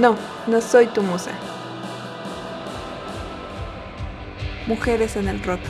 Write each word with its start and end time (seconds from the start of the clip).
No, 0.00 0.16
no 0.46 0.62
soy 0.62 0.86
tu 0.86 1.02
musa. 1.02 1.30
Mujeres 4.66 5.14
en 5.16 5.28
el 5.28 5.42
rock. 5.42 5.60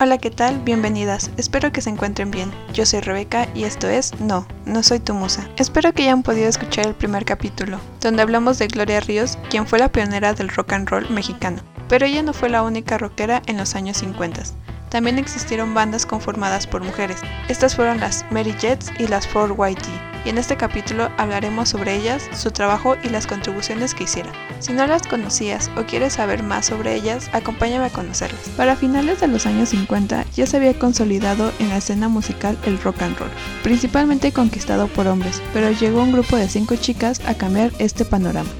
Hola, 0.00 0.18
¿qué 0.18 0.30
tal? 0.30 0.58
Bienvenidas. 0.60 1.30
Espero 1.38 1.72
que 1.72 1.80
se 1.80 1.88
encuentren 1.88 2.30
bien. 2.30 2.52
Yo 2.74 2.84
soy 2.84 3.00
Rebeca 3.00 3.48
y 3.54 3.64
esto 3.64 3.88
es 3.88 4.20
No, 4.20 4.46
no 4.66 4.82
soy 4.82 5.00
tu 5.00 5.14
musa. 5.14 5.48
Espero 5.56 5.94
que 5.94 6.02
hayan 6.02 6.22
podido 6.22 6.46
escuchar 6.46 6.86
el 6.86 6.94
primer 6.94 7.24
capítulo, 7.24 7.80
donde 8.02 8.20
hablamos 8.20 8.58
de 8.58 8.66
Gloria 8.66 9.00
Ríos, 9.00 9.38
quien 9.48 9.66
fue 9.66 9.78
la 9.78 9.90
pionera 9.90 10.34
del 10.34 10.50
rock 10.50 10.74
and 10.74 10.90
roll 10.90 11.08
mexicano. 11.08 11.62
Pero 11.88 12.04
ella 12.04 12.22
no 12.22 12.34
fue 12.34 12.50
la 12.50 12.62
única 12.62 12.98
rockera 12.98 13.40
en 13.46 13.56
los 13.56 13.74
años 13.74 13.96
50. 13.96 14.42
También 14.90 15.18
existieron 15.18 15.74
bandas 15.74 16.06
conformadas 16.06 16.66
por 16.66 16.82
mujeres. 16.82 17.20
Estas 17.48 17.76
fueron 17.76 18.00
las 18.00 18.24
Mary 18.30 18.54
Jets 18.58 18.90
y 18.98 19.06
las 19.06 19.28
4YT 19.28 20.08
y 20.24 20.30
en 20.30 20.38
este 20.38 20.56
capítulo 20.56 21.10
hablaremos 21.16 21.68
sobre 21.68 21.96
ellas, 21.96 22.28
su 22.34 22.50
trabajo 22.50 22.96
y 23.02 23.08
las 23.08 23.26
contribuciones 23.26 23.94
que 23.94 24.04
hicieron. 24.04 24.32
Si 24.60 24.72
no 24.72 24.86
las 24.86 25.06
conocías 25.06 25.70
o 25.76 25.84
quieres 25.84 26.14
saber 26.14 26.42
más 26.42 26.66
sobre 26.66 26.94
ellas, 26.94 27.30
acompáñame 27.32 27.86
a 27.86 27.90
conocerlas. 27.90 28.48
Para 28.56 28.76
finales 28.76 29.20
de 29.20 29.28
los 29.28 29.46
años 29.46 29.70
50 29.70 30.24
ya 30.34 30.46
se 30.46 30.56
había 30.56 30.78
consolidado 30.78 31.52
en 31.58 31.68
la 31.68 31.78
escena 31.78 32.08
musical 32.08 32.58
el 32.66 32.80
rock 32.80 33.02
and 33.02 33.18
roll, 33.18 33.30
principalmente 33.62 34.32
conquistado 34.32 34.88
por 34.88 35.06
hombres, 35.06 35.42
pero 35.52 35.70
llegó 35.70 36.02
un 36.02 36.12
grupo 36.12 36.36
de 36.36 36.48
cinco 36.48 36.76
chicas 36.76 37.20
a 37.26 37.34
cambiar 37.34 37.72
este 37.78 38.04
panorama. 38.04 38.50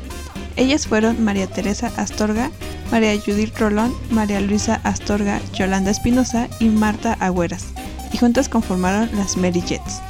Ellas 0.57 0.87
fueron 0.87 1.23
María 1.23 1.47
Teresa 1.47 1.93
Astorga, 1.97 2.51
María 2.91 3.21
Judith 3.21 3.57
Rolón, 3.59 3.95
María 4.11 4.41
Luisa 4.41 4.81
Astorga, 4.83 5.41
Yolanda 5.53 5.91
Espinosa 5.91 6.49
y 6.59 6.69
Marta 6.69 7.15
Agüeras, 7.21 7.67
y 8.13 8.19
juntas 8.19 8.49
conformaron 8.49 9.11
las 9.15 9.37
Mary 9.37 9.61
Jets. 9.61 10.01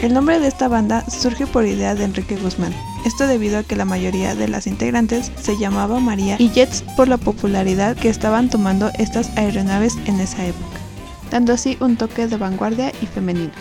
El 0.00 0.14
nombre 0.14 0.38
de 0.38 0.48
esta 0.48 0.68
banda 0.68 1.04
surge 1.08 1.46
por 1.46 1.66
idea 1.66 1.94
de 1.94 2.04
Enrique 2.04 2.36
Guzmán. 2.36 2.74
Esto 3.04 3.26
debido 3.26 3.58
a 3.58 3.62
que 3.62 3.76
la 3.76 3.84
mayoría 3.84 4.34
de 4.34 4.48
las 4.48 4.66
integrantes 4.66 5.30
se 5.40 5.58
llamaba 5.58 6.00
María 6.00 6.36
y 6.38 6.50
Jets 6.50 6.82
por 6.96 7.08
la 7.08 7.18
popularidad 7.18 7.96
que 7.96 8.08
estaban 8.08 8.48
tomando 8.48 8.90
estas 8.98 9.30
aeronaves 9.36 9.96
en 10.06 10.20
esa 10.20 10.44
época, 10.46 10.78
dando 11.30 11.52
así 11.52 11.76
un 11.80 11.96
toque 11.96 12.26
de 12.26 12.36
vanguardia 12.36 12.92
y 13.02 13.06
femenino. 13.06 13.52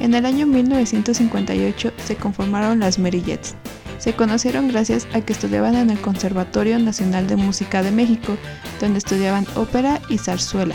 En 0.00 0.14
el 0.14 0.26
año 0.26 0.46
1958 0.46 1.92
se 2.04 2.16
conformaron 2.16 2.80
las 2.80 2.98
Mary 2.98 3.22
Jets. 3.22 3.54
Se 3.98 4.14
conocieron 4.14 4.68
gracias 4.68 5.06
a 5.12 5.20
que 5.20 5.32
estudiaban 5.32 5.74
en 5.74 5.90
el 5.90 6.00
Conservatorio 6.00 6.78
Nacional 6.78 7.26
de 7.26 7.36
Música 7.36 7.82
de 7.82 7.90
México, 7.90 8.36
donde 8.80 8.98
estudiaban 8.98 9.46
ópera 9.54 10.00
y 10.08 10.18
zarzuela. 10.18 10.74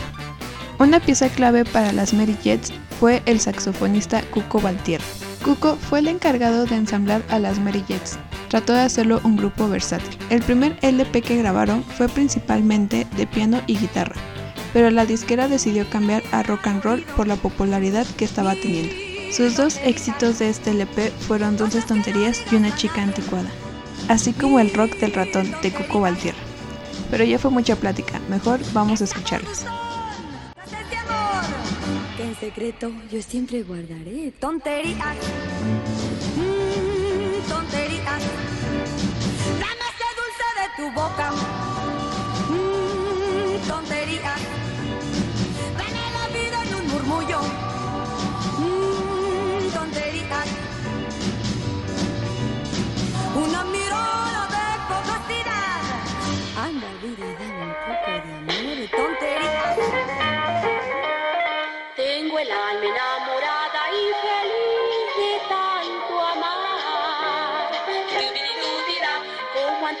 Una 0.78 0.98
pieza 0.98 1.28
clave 1.28 1.64
para 1.64 1.92
las 1.92 2.12
Mary 2.12 2.36
Jets 2.42 2.72
fue 2.98 3.22
el 3.26 3.38
saxofonista 3.38 4.22
Cuco 4.30 4.60
Valtierra. 4.60 5.04
Cuco 5.44 5.76
fue 5.76 6.00
el 6.00 6.08
encargado 6.08 6.66
de 6.66 6.76
ensamblar 6.76 7.22
a 7.28 7.38
las 7.38 7.58
Mary 7.60 7.84
Jets. 7.86 8.18
Trató 8.48 8.72
de 8.72 8.80
hacerlo 8.80 9.20
un 9.24 9.36
grupo 9.36 9.68
versátil. 9.68 10.18
El 10.28 10.42
primer 10.42 10.76
LP 10.82 11.22
que 11.22 11.36
grabaron 11.36 11.84
fue 11.84 12.08
principalmente 12.08 13.06
de 13.16 13.26
piano 13.26 13.62
y 13.66 13.78
guitarra, 13.78 14.16
pero 14.72 14.90
la 14.90 15.06
disquera 15.06 15.48
decidió 15.48 15.88
cambiar 15.88 16.22
a 16.32 16.42
rock 16.42 16.66
and 16.66 16.82
roll 16.82 17.02
por 17.16 17.28
la 17.28 17.36
popularidad 17.36 18.06
que 18.16 18.24
estaba 18.24 18.54
teniendo. 18.54 19.11
Sus 19.32 19.56
dos 19.56 19.78
éxitos 19.78 20.38
de 20.38 20.50
este 20.50 20.70
LP 20.70 21.10
fueron 21.26 21.56
Dulces 21.56 21.86
Tonterías 21.86 22.40
y 22.52 22.56
Una 22.56 22.74
Chica 22.76 23.02
Anticuada, 23.02 23.50
así 24.08 24.32
como 24.32 24.60
el 24.60 24.72
rock 24.72 24.96
del 24.98 25.12
ratón 25.12 25.50
de 25.62 25.72
Cuco 25.72 26.00
Valtierra. 26.00 26.38
Pero 27.10 27.24
ya 27.24 27.38
fue 27.38 27.50
mucha 27.50 27.76
plática, 27.76 28.20
mejor 28.28 28.60
vamos 28.72 29.00
a 29.00 29.04
escucharlas 29.04 29.64
secreto 32.42 32.92
yo 33.08 33.22
siempre 33.22 33.62
guardaré. 33.62 34.32
Dame 34.40 34.64
ese 39.90 40.08
dulce 40.18 40.46
de 40.58 40.66
tu 40.76 40.92
boca. 40.92 41.71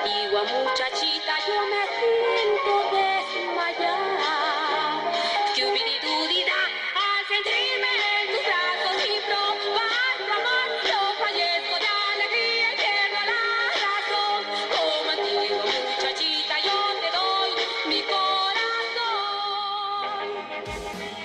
Antigua 0.02 0.42
muchachita 0.42 1.32
yo 1.46 1.58
me 1.70 1.82
siento 1.98 2.72
desmayar. 2.90 4.00
Al 6.94 7.22
sentirme 7.28 7.90
en 8.18 8.26
tus 8.32 8.42
brazos 8.44 8.98
y 9.06 9.08
probar 9.26 10.14
tu 10.18 10.24
amor, 10.32 10.68
yo 10.82 10.98
fallezco 11.22 11.74
de 11.78 11.88
alegría 12.14 12.66
y 12.72 12.76
pierdo 12.82 13.20
la 13.30 13.42
razón. 13.86 14.40
Como 14.74 15.10
antigua 15.12 15.62
muchachita 15.62 16.54
yo 16.64 16.76
te 17.00 17.08
doy 17.16 17.52
mi 17.88 18.00
corazón. 18.02 19.16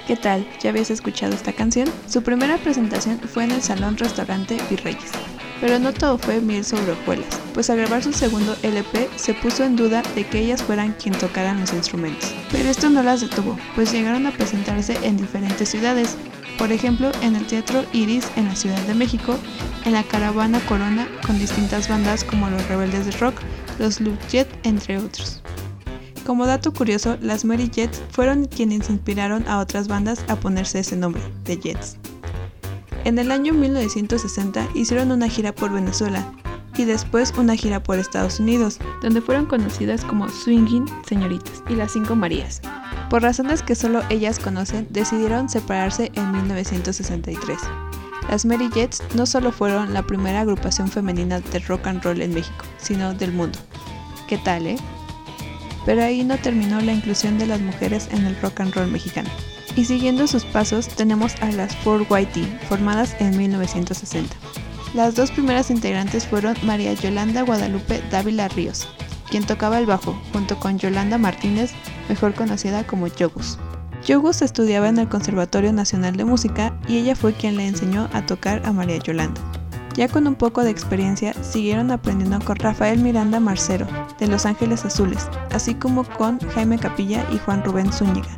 ¿Qué 0.05 0.15
tal? 0.15 0.39
¿Ya 0.59 0.69
habías 0.69 0.91
escuchado 0.91 1.33
esta 1.33 1.51
canción? 1.53 1.91
Su 2.07 2.21
primera 2.21 2.57
presentación 2.57 3.19
fue 3.19 3.45
en 3.45 3.51
el 3.51 3.61
Salón 3.63 3.97
Restaurante 3.97 4.57
Virreyes. 4.69 5.11
Pero 5.59 5.79
no 5.79 5.93
todo 5.93 6.17
fue 6.17 6.39
miel 6.39 6.63
sobre 6.63 6.91
hojuelas, 6.91 7.39
pues 7.53 7.69
al 7.69 7.77
grabar 7.77 8.03
su 8.03 8.13
segundo 8.13 8.55
LP 8.61 9.09
se 9.15 9.33
puso 9.33 9.63
en 9.63 9.75
duda 9.75 10.03
de 10.15 10.25
que 10.25 10.39
ellas 10.39 10.61
fueran 10.61 10.93
quien 10.93 11.17
tocaran 11.17 11.59
los 11.59 11.73
instrumentos. 11.73 12.33
Pero 12.51 12.69
esto 12.69 12.89
no 12.89 13.01
las 13.01 13.21
detuvo, 13.21 13.57
pues 13.75 13.91
llegaron 13.91 14.27
a 14.27 14.31
presentarse 14.31 14.97
en 15.01 15.17
diferentes 15.17 15.69
ciudades, 15.69 16.15
por 16.57 16.71
ejemplo 16.71 17.11
en 17.21 17.35
el 17.35 17.45
Teatro 17.45 17.83
Iris 17.93 18.27
en 18.35 18.45
la 18.45 18.55
Ciudad 18.55 18.81
de 18.81 18.93
México, 18.93 19.37
en 19.85 19.93
la 19.93 20.03
Caravana 20.03 20.59
Corona 20.67 21.07
con 21.25 21.39
distintas 21.39 21.89
bandas 21.89 22.23
como 22.23 22.49
los 22.49 22.67
Rebeldes 22.67 23.05
de 23.05 23.11
Rock, 23.13 23.35
los 23.79 23.99
Loop 23.99 24.19
Jet, 24.29 24.47
entre 24.63 24.97
otros. 24.97 25.41
Como 26.25 26.45
dato 26.45 26.73
curioso, 26.73 27.17
las 27.21 27.45
Mary 27.45 27.69
Jets 27.73 28.01
fueron 28.11 28.45
quienes 28.45 28.89
inspiraron 28.89 29.47
a 29.47 29.59
otras 29.59 29.87
bandas 29.87 30.25
a 30.27 30.35
ponerse 30.35 30.79
ese 30.79 30.97
nombre, 30.97 31.21
The 31.45 31.55
Jets. 31.55 31.97
En 33.07 33.17
el 33.19 33.31
año 33.31 33.53
1960 33.53 34.67
hicieron 34.73 35.13
una 35.13 35.29
gira 35.29 35.55
por 35.55 35.71
Venezuela 35.71 36.29
y 36.75 36.83
después 36.83 37.33
una 37.37 37.55
gira 37.55 37.81
por 37.81 37.97
Estados 37.97 38.41
Unidos, 38.41 38.79
donde 39.01 39.21
fueron 39.21 39.45
conocidas 39.45 40.03
como 40.03 40.27
Swinging 40.27 40.83
Señoritas 41.07 41.63
y 41.69 41.75
las 41.75 41.93
Cinco 41.93 42.17
Marías. 42.17 42.61
Por 43.09 43.21
razones 43.21 43.63
que 43.63 43.75
solo 43.75 44.01
ellas 44.09 44.39
conocen, 44.39 44.87
decidieron 44.89 45.47
separarse 45.47 46.11
en 46.15 46.33
1963. 46.33 47.57
Las 48.29 48.45
Mary 48.45 48.69
Jets 48.73 49.01
no 49.15 49.25
solo 49.25 49.53
fueron 49.53 49.93
la 49.93 50.05
primera 50.05 50.41
agrupación 50.41 50.89
femenina 50.89 51.39
de 51.39 51.59
rock 51.59 51.87
and 51.87 52.03
roll 52.03 52.21
en 52.21 52.33
México, 52.33 52.65
sino 52.77 53.13
del 53.13 53.31
mundo. 53.31 53.57
¿Qué 54.27 54.37
tal, 54.37 54.67
eh? 54.67 54.75
pero 55.85 56.03
ahí 56.03 56.25
no 56.25 56.37
terminó 56.39 56.81
la 56.81 56.91
inclusión 56.91 57.39
de 57.39 57.47
las 57.47 57.61
mujeres 57.61 58.09
en 58.11 58.25
el 58.25 58.35
rock 58.41 58.59
and 58.59 58.75
roll 58.75 58.91
mexicano. 58.91 59.29
Y 59.77 59.85
siguiendo 59.85 60.25
sus 60.25 60.43
pasos 60.43 60.87
tenemos 60.87 61.35
a 61.39 61.51
las 61.51 61.77
4YT, 61.85 62.61
formadas 62.67 63.15
en 63.19 63.37
1960. 63.37 64.35
Las 64.95 65.13
dos 65.15 65.29
primeras 65.29 65.69
integrantes 65.69 66.25
fueron 66.25 66.55
María 66.63 66.93
Yolanda 66.93 67.43
Guadalupe 67.43 68.01
Dávila 68.09 68.47
Ríos, 68.47 68.87
quien 69.29 69.45
tocaba 69.45 69.77
el 69.77 69.85
bajo, 69.85 70.19
junto 70.33 70.59
con 70.59 70.79
Yolanda 70.79 71.19
Martínez, 71.19 71.73
mejor 72.09 72.33
conocida 72.33 72.87
como 72.87 73.05
Yogus. 73.05 73.59
Yogus 74.03 74.41
estudiaba 74.41 74.89
en 74.89 74.97
el 74.97 75.09
Conservatorio 75.09 75.71
Nacional 75.71 76.17
de 76.17 76.25
Música 76.25 76.73
y 76.87 76.97
ella 76.97 77.15
fue 77.15 77.33
quien 77.33 77.55
le 77.55 77.67
enseñó 77.67 78.09
a 78.13 78.25
tocar 78.25 78.63
a 78.65 78.73
María 78.73 78.97
Yolanda. 78.97 79.39
Ya 79.95 80.07
con 80.07 80.25
un 80.25 80.35
poco 80.35 80.63
de 80.63 80.71
experiencia, 80.71 81.35
siguieron 81.43 81.91
aprendiendo 81.91 82.39
con 82.39 82.55
Rafael 82.55 82.99
Miranda 82.99 83.39
Marcero, 83.39 83.87
de 84.19 84.27
Los 84.27 84.47
Ángeles 84.47 84.85
Azules, 84.85 85.27
así 85.51 85.75
como 85.75 86.03
con 86.03 86.39
Jaime 86.55 86.79
Capilla 86.79 87.25
y 87.31 87.37
Juan 87.37 87.63
Rubén 87.63 87.91
Zúñiga, 87.91 88.29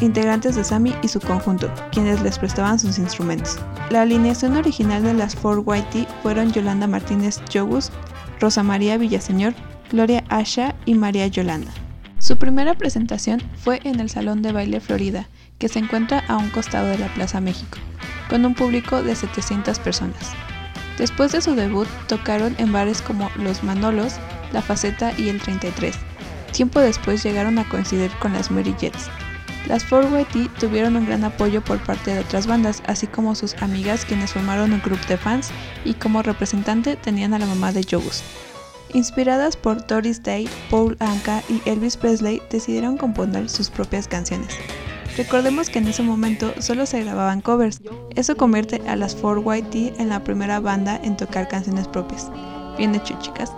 integrantes 0.00 0.56
de 0.56 0.64
Sami 0.64 0.94
y 1.02 1.08
su 1.08 1.20
conjunto, 1.20 1.72
quienes 1.92 2.20
les 2.22 2.38
prestaban 2.38 2.78
sus 2.78 2.98
instrumentos. 2.98 3.58
La 3.90 4.02
alineación 4.02 4.56
original 4.56 5.02
de 5.02 5.14
las 5.14 5.36
4YT 5.40 6.06
fueron 6.22 6.52
Yolanda 6.52 6.86
Martínez 6.86 7.40
Yogus, 7.50 7.90
Rosa 8.40 8.62
María 8.62 8.98
Villaseñor, 8.98 9.54
Gloria 9.90 10.24
Asha 10.28 10.74
y 10.84 10.94
María 10.94 11.26
Yolanda. 11.26 11.70
Su 12.18 12.36
primera 12.36 12.74
presentación 12.74 13.42
fue 13.56 13.80
en 13.84 14.00
el 14.00 14.10
Salón 14.10 14.42
de 14.42 14.52
Baile 14.52 14.80
Florida, 14.80 15.28
que 15.58 15.68
se 15.68 15.78
encuentra 15.78 16.24
a 16.28 16.36
un 16.36 16.50
costado 16.50 16.88
de 16.88 16.98
la 16.98 17.12
Plaza 17.14 17.40
México, 17.40 17.78
con 18.28 18.44
un 18.44 18.54
público 18.54 19.02
de 19.02 19.14
700 19.14 19.78
personas. 19.78 20.32
Después 20.98 21.32
de 21.32 21.42
su 21.42 21.54
debut, 21.54 21.86
tocaron 22.08 22.54
en 22.58 22.72
bares 22.72 23.02
como 23.02 23.30
Los 23.36 23.62
Manolos, 23.62 24.14
La 24.52 24.62
Faceta 24.62 25.12
y 25.18 25.28
el 25.28 25.40
33. 25.40 25.94
Tiempo 26.52 26.80
después 26.80 27.22
llegaron 27.22 27.58
a 27.58 27.68
coincidir 27.68 28.10
con 28.18 28.32
las 28.32 28.50
Mary 28.50 28.74
Jets. 28.78 29.10
Las 29.68 29.84
4YT 29.90 30.58
tuvieron 30.60 30.94
un 30.96 31.06
gran 31.06 31.24
apoyo 31.24 31.62
por 31.62 31.82
parte 31.82 32.14
de 32.14 32.20
otras 32.20 32.46
bandas, 32.46 32.82
así 32.86 33.08
como 33.08 33.34
sus 33.34 33.54
amigas 33.62 34.04
quienes 34.04 34.32
formaron 34.32 34.72
un 34.72 34.80
grupo 34.80 35.04
de 35.08 35.16
fans 35.16 35.50
y 35.84 35.94
como 35.94 36.22
representante 36.22 36.94
tenían 36.94 37.34
a 37.34 37.38
la 37.40 37.46
mamá 37.46 37.72
de 37.72 37.82
Jogus. 37.82 38.22
Inspiradas 38.92 39.56
por 39.56 39.84
Doris 39.84 40.22
Day, 40.22 40.48
Paul 40.70 40.96
Anka 41.00 41.42
y 41.48 41.60
Elvis 41.68 41.96
Presley, 41.96 42.40
decidieron 42.50 42.96
componer 42.96 43.48
sus 43.50 43.68
propias 43.68 44.06
canciones. 44.06 44.56
Recordemos 45.16 45.68
que 45.68 45.80
en 45.80 45.88
ese 45.88 46.02
momento 46.02 46.54
solo 46.60 46.86
se 46.86 47.02
grababan 47.02 47.40
covers, 47.40 47.80
eso 48.14 48.36
convierte 48.36 48.80
a 48.86 48.94
las 48.94 49.20
4YT 49.20 49.94
en 49.98 50.10
la 50.10 50.22
primera 50.22 50.60
banda 50.60 51.00
en 51.02 51.16
tocar 51.16 51.48
canciones 51.48 51.88
propias. 51.88 52.30
Bien 52.78 52.94
hecho 52.94 53.18
chicas. 53.20 53.50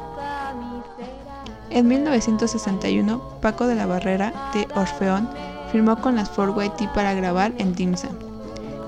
En 1.71 1.87
1961, 1.87 3.41
Paco 3.43 3.67
de 3.67 3.75
la 3.75 3.85
Barrera, 3.85 4.33
de 4.55 4.67
Orfeón, 4.75 5.29
firmó 5.73 6.01
con 6.01 6.17
las 6.17 6.31
4YT 6.35 6.93
para 6.93 7.15
grabar 7.15 7.53
en 7.59 7.75
Dimsum. 7.75 8.11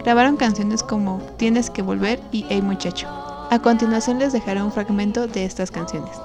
Grabaron 0.05 0.37
canciones 0.37 0.82
como 0.82 1.21
Tienes 1.37 1.71
que 1.71 1.82
volver 1.82 2.21
y 2.32 2.47
Hey 2.49 2.62
muchacho. 2.62 3.09
A 3.50 3.59
continuación 3.61 4.19
les 4.19 4.32
dejaré 4.32 4.62
un 4.62 4.73
fragmento 4.73 5.27
de 5.27 5.44
estas 5.44 5.71
canciones. 5.71 6.17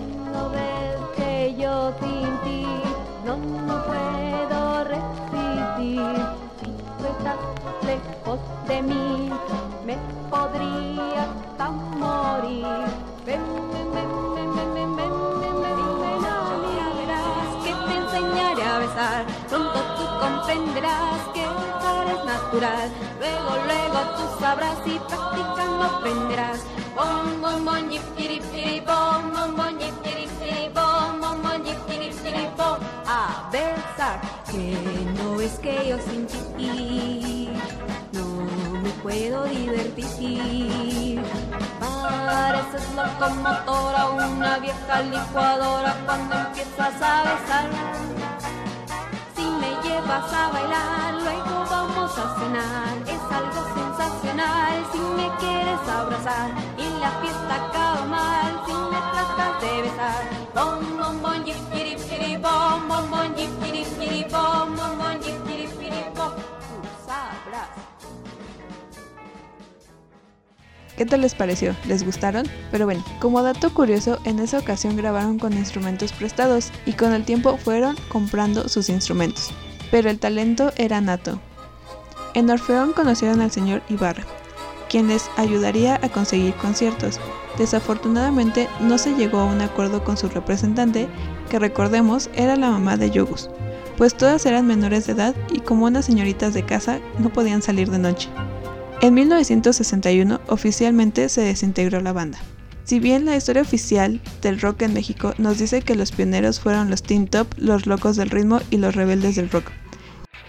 No 0.00 0.50
ves 0.50 0.98
que 1.16 1.54
yo 1.56 1.92
sin 2.00 2.38
ti 2.44 2.66
no, 3.24 3.36
no 3.36 3.82
puedo 3.84 4.84
resistir. 4.84 6.16
Si 6.60 6.66
tú 6.98 7.04
estás 7.06 7.38
lejos 7.86 8.40
de 8.68 8.82
mí, 8.82 9.30
me 9.86 9.96
podría 10.30 11.22
hasta 11.22 11.70
morir. 11.70 12.66
Ven, 13.24 13.40
ven, 13.72 13.92
ven, 13.94 14.08
ven, 14.34 14.54
ven, 14.54 14.74
ven, 14.74 14.96
ven, 14.96 14.96
ven, 14.96 15.62
ven, 15.62 16.00
ven 16.00 16.24
a 16.24 16.88
verás 16.98 17.64
que 17.64 17.72
te 17.86 17.96
enseñaré 17.96 18.62
a 18.62 18.78
besar. 18.78 19.24
Pronto 19.48 19.80
tú 19.96 20.04
comprenderás 20.20 21.20
que 21.32 21.40
besar 21.40 22.06
es 22.06 22.24
natural. 22.24 22.90
Luego, 23.18 23.50
luego 23.64 23.98
tú 24.16 24.40
sabrás 24.40 24.78
y 24.84 24.98
practicando 24.98 25.84
aprenderás. 25.84 26.60
Bom, 26.94 27.40
bom, 27.40 27.64
bom, 27.64 27.88
yip, 27.90 28.02
yip, 28.16 28.42
yip, 28.52 28.86
bom, 28.86 29.32
bom, 29.32 29.56
bom, 29.56 29.73
divertir. 39.94 41.22
Pareces 41.80 42.86
locomotora, 42.94 44.08
una 44.10 44.58
vieja 44.58 45.00
licuadora 45.02 45.96
cuando 46.04 46.34
empiezas 46.34 46.94
a 47.00 47.22
besar. 47.22 47.68
Si 49.36 49.42
me 49.42 49.70
llevas 49.82 50.32
a 50.32 50.48
bailar, 50.50 51.14
luego 51.22 51.64
vamos 51.70 52.18
a 52.18 52.38
cenar. 52.38 52.94
Es 53.06 53.24
algo 53.38 53.60
sensacional 53.74 54.84
si 54.92 54.98
me 54.98 55.28
quieres 55.38 55.80
abrazar. 55.88 56.50
Y 56.78 56.86
la 57.00 57.10
fiesta 57.20 57.54
acaba 57.54 58.04
mal 58.06 58.52
si 58.66 58.72
me 58.72 59.00
tratas 59.12 59.60
de 59.60 59.82
besar. 59.82 60.22
Bom, 60.54 60.98
bom, 60.98 61.22
bom, 61.22 61.44
yip, 61.44 61.56
yirip, 61.72 62.42
bom, 62.42 62.88
bom, 62.88 63.13
¿Qué 70.96 71.04
tal 71.04 71.22
les 71.22 71.34
pareció? 71.34 71.74
¿Les 71.88 72.04
gustaron? 72.04 72.46
Pero 72.70 72.84
bueno, 72.84 73.04
como 73.20 73.42
dato 73.42 73.74
curioso, 73.74 74.18
en 74.24 74.38
esa 74.38 74.58
ocasión 74.58 74.96
grabaron 74.96 75.38
con 75.40 75.52
instrumentos 75.52 76.12
prestados 76.12 76.70
y 76.86 76.92
con 76.92 77.12
el 77.12 77.24
tiempo 77.24 77.56
fueron 77.56 77.96
comprando 78.08 78.68
sus 78.68 78.88
instrumentos. 78.88 79.50
Pero 79.90 80.08
el 80.08 80.20
talento 80.20 80.72
era 80.76 81.00
nato. 81.00 81.40
En 82.34 82.48
Orfeón 82.48 82.92
conocieron 82.92 83.40
al 83.40 83.50
señor 83.50 83.82
Ibarra, 83.88 84.24
quien 84.88 85.08
les 85.08 85.28
ayudaría 85.36 85.98
a 86.00 86.08
conseguir 86.08 86.54
conciertos. 86.54 87.18
Desafortunadamente 87.58 88.68
no 88.80 88.98
se 88.98 89.14
llegó 89.14 89.38
a 89.38 89.46
un 89.46 89.60
acuerdo 89.60 90.04
con 90.04 90.16
su 90.16 90.28
representante, 90.28 91.08
que 91.50 91.58
recordemos 91.58 92.30
era 92.34 92.56
la 92.56 92.70
mamá 92.70 92.96
de 92.96 93.10
Yogus, 93.10 93.50
pues 93.96 94.16
todas 94.16 94.46
eran 94.46 94.66
menores 94.66 95.06
de 95.06 95.12
edad 95.12 95.34
y 95.52 95.60
como 95.60 95.86
unas 95.86 96.04
señoritas 96.04 96.54
de 96.54 96.64
casa 96.64 97.00
no 97.18 97.32
podían 97.32 97.62
salir 97.62 97.90
de 97.90 97.98
noche. 97.98 98.28
En 99.04 99.12
1961 99.12 100.40
oficialmente 100.48 101.28
se 101.28 101.42
desintegró 101.42 102.00
la 102.00 102.14
banda. 102.14 102.38
Si 102.84 103.00
bien 103.00 103.26
la 103.26 103.36
historia 103.36 103.60
oficial 103.60 104.22
del 104.40 104.58
rock 104.58 104.80
en 104.80 104.94
México 104.94 105.34
nos 105.36 105.58
dice 105.58 105.82
que 105.82 105.94
los 105.94 106.10
pioneros 106.10 106.58
fueron 106.58 106.88
los 106.88 107.02
Teen 107.02 107.28
Top, 107.28 107.48
los 107.58 107.84
locos 107.84 108.16
del 108.16 108.30
ritmo 108.30 108.60
y 108.70 108.78
los 108.78 108.94
rebeldes 108.94 109.36
del 109.36 109.50
rock. 109.50 109.72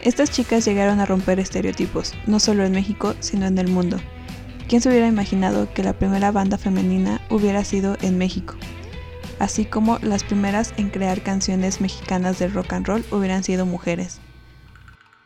Estas 0.01 0.31
chicas 0.31 0.63
llegaron 0.63 1.01
a 1.01 1.05
romper 1.05 1.37
estereotipos, 1.37 2.13
no 2.27 2.39
solo 2.39 2.63
en 2.63 2.71
México, 2.71 3.13
sino 3.19 3.45
en 3.45 3.57
el 3.57 3.67
mundo. 3.67 3.97
¿Quién 4.69 4.79
se 4.79 4.87
hubiera 4.87 5.09
imaginado 5.09 5.73
que 5.73 5.83
la 5.83 5.91
primera 5.91 6.31
banda 6.31 6.57
femenina 6.57 7.19
hubiera 7.29 7.65
sido 7.65 7.97
en 8.01 8.17
México? 8.17 8.55
Así 9.37 9.65
como 9.65 9.99
las 10.01 10.23
primeras 10.23 10.73
en 10.77 10.91
crear 10.91 11.21
canciones 11.23 11.81
mexicanas 11.81 12.39
de 12.39 12.47
rock 12.47 12.71
and 12.71 12.87
roll 12.87 13.05
hubieran 13.11 13.43
sido 13.43 13.65
mujeres. 13.65 14.21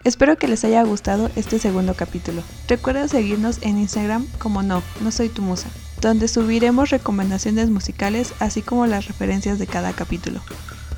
Espero 0.05 0.37
que 0.37 0.47
les 0.47 0.63
haya 0.63 0.81
gustado 0.83 1.29
este 1.35 1.59
segundo 1.59 1.93
capítulo. 1.93 2.41
Recuerda 2.69 3.09
seguirnos 3.09 3.59
en 3.63 3.77
Instagram 3.77 4.25
como 4.37 4.63
no, 4.63 4.81
no 5.01 5.11
soy 5.11 5.27
tu 5.27 5.41
musa, 5.41 5.69
donde 5.99 6.29
subiremos 6.29 6.89
recomendaciones 6.89 7.69
musicales 7.69 8.33
así 8.39 8.61
como 8.61 8.87
las 8.87 9.07
referencias 9.07 9.59
de 9.59 9.67
cada 9.67 9.91
capítulo. 9.91 10.39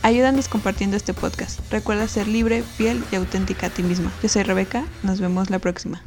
Ayúdanos 0.03 0.47
compartiendo 0.47 0.97
este 0.97 1.15
podcast. 1.15 1.59
Recuerda 1.71 2.07
ser 2.07 2.27
libre, 2.27 2.61
fiel 2.61 3.03
y 3.11 3.15
auténtica 3.15 3.67
a 3.67 3.69
ti 3.71 3.81
misma. 3.81 4.11
Yo 4.21 4.29
soy 4.29 4.43
Rebeca, 4.43 4.85
nos 5.01 5.19
vemos 5.19 5.49
la 5.49 5.57
próxima. 5.57 6.03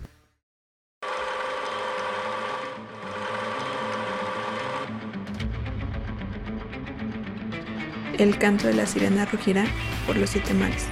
El 8.18 8.38
canto 8.38 8.68
de 8.68 8.74
la 8.74 8.86
sirena 8.86 9.24
rugirá 9.24 9.64
por 10.06 10.16
los 10.16 10.30
siete 10.30 10.54
mares. 10.54 10.86